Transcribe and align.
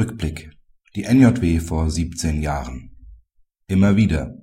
Rückblick. 0.00 0.50
Die 0.96 1.04
NJW 1.04 1.60
vor 1.60 1.90
17 1.90 2.40
Jahren. 2.40 2.96
Immer 3.66 3.96
wieder. 3.96 4.34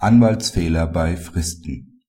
Anwaltsfehler 0.00 0.88
bei 0.88 1.16
Fristen. 1.16 2.02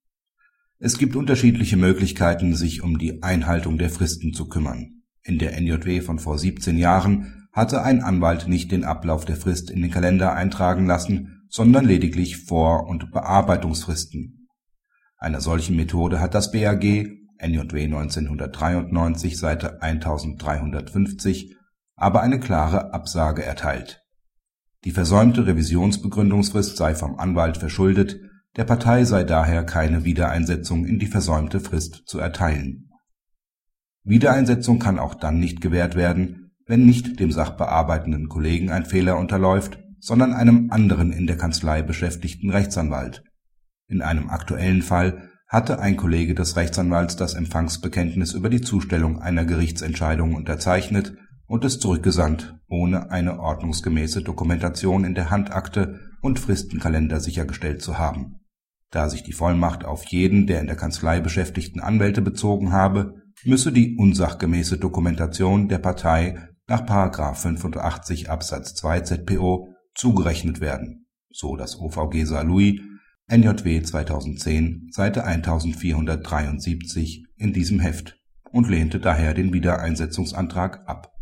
Es 0.80 0.98
gibt 0.98 1.16
unterschiedliche 1.16 1.78
Möglichkeiten, 1.78 2.56
sich 2.56 2.82
um 2.82 2.98
die 2.98 3.22
Einhaltung 3.22 3.78
der 3.78 3.92
Fristen 3.92 4.34
zu 4.34 4.48
kümmern. 4.48 5.04
In 5.22 5.38
der 5.38 5.56
NJW 5.56 6.02
von 6.02 6.18
vor 6.18 6.40
17 6.40 6.80
Jahren 6.80 7.48
hatte 7.52 7.84
ein 7.84 8.02
Anwalt 8.02 8.48
nicht 8.48 8.72
den 8.72 8.84
Ablauf 8.84 9.24
der 9.24 9.36
Frist 9.36 9.70
in 9.70 9.84
den 9.84 9.92
Kalender 9.92 10.34
eintragen 10.34 10.88
lassen, 10.88 11.44
sondern 11.48 11.86
lediglich 11.86 12.38
Vor- 12.38 12.88
und 12.88 13.12
Bearbeitungsfristen. 13.12 14.50
Einer 15.20 15.42
solchen 15.42 15.76
Methode 15.76 16.20
hat 16.20 16.34
das 16.34 16.52
BAG 16.52 16.82
NJW 17.38 17.84
1993 17.84 19.38
Seite 19.38 19.84
1350 19.84 21.56
aber 21.96 22.22
eine 22.22 22.40
klare 22.40 22.94
Absage 22.94 23.44
erteilt. 23.44 24.04
Die 24.84 24.92
versäumte 24.92 25.48
Revisionsbegründungsfrist 25.48 26.78
sei 26.78 26.94
vom 26.94 27.18
Anwalt 27.18 27.58
verschuldet, 27.58 28.20
der 28.56 28.64
Partei 28.64 29.04
sei 29.04 29.24
daher 29.24 29.66
keine 29.66 30.06
Wiedereinsetzung 30.06 30.86
in 30.86 31.00
die 31.00 31.08
versäumte 31.08 31.60
Frist 31.60 32.04
zu 32.06 32.20
erteilen. 32.20 32.90
Wiedereinsetzung 34.04 34.80
kann 34.80 35.00
auch 35.00 35.16
dann 35.16 35.40
nicht 35.40 35.62
gewährt 35.62 35.96
werden, 35.96 36.52
wenn 36.68 36.86
nicht 36.86 37.20
dem 37.20 37.32
sachbearbeitenden 37.32 38.30
Kollegen 38.30 38.70
ein 38.70 38.86
Fehler 38.86 39.18
unterläuft, 39.18 39.80
sondern 40.00 40.34
einem 40.34 40.70
anderen 40.72 41.12
in 41.12 41.28
der 41.28 41.38
Kanzlei 41.38 41.82
beschäftigten 41.82 42.52
Rechtsanwalt. 42.52 43.24
In 43.88 44.02
einem 44.02 44.30
aktuellen 44.30 44.84
Fall 44.84 45.30
hatte 45.48 45.80
ein 45.80 45.98
Kollege 45.98 46.36
des 46.36 46.56
Rechtsanwalts 46.56 47.16
das 47.16 47.34
Empfangsbekenntnis 47.34 48.34
über 48.34 48.50
die 48.50 48.62
Zustellung 48.62 49.20
einer 49.20 49.46
Gerichtsentscheidung 49.46 50.36
unterzeichnet 50.36 51.16
und 51.48 51.66
es 51.66 51.80
zurückgesandt, 51.80 52.58
ohne 52.68 53.12
eine 53.12 53.40
ordnungsgemäße 53.40 54.22
Dokumentation 54.22 55.04
in 55.04 55.16
der 55.16 55.30
Handakte 55.30 56.00
und 56.22 56.40
Fristenkalender 56.40 57.20
sichergestellt 57.20 57.82
zu 57.82 57.98
haben. 57.98 58.42
Da 58.92 59.10
sich 59.10 59.24
die 59.24 59.34
Vollmacht 59.34 59.86
auf 59.86 60.06
jeden 60.06 60.48
der 60.48 60.62
in 60.62 60.68
der 60.68 60.76
Kanzlei 60.76 61.20
beschäftigten 61.20 61.80
Anwälte 61.80 62.22
bezogen 62.22 62.72
habe, 62.72 63.22
müsse 63.44 63.72
die 63.72 63.98
unsachgemäße 63.98 64.78
Dokumentation 64.78 65.68
der 65.68 65.80
Partei 65.80 66.50
nach 66.68 67.36
85 67.36 68.30
Absatz 68.30 68.74
2 68.76 69.02
ZPO 69.02 69.70
zugerechnet 69.94 70.62
werden, 70.62 71.08
so 71.30 71.56
das 71.56 71.80
OVG 71.80 72.26
Saarlouis 72.26 72.80
NJW 73.28 73.82
2010 73.82 74.90
Seite 74.92 75.26
1473 75.26 77.26
in 77.38 77.54
diesem 77.54 77.80
Heft 77.80 78.18
und 78.52 78.70
lehnte 78.70 79.00
daher 79.00 79.34
den 79.34 79.52
Wiedereinsetzungsantrag 79.52 80.88
ab 80.88 81.15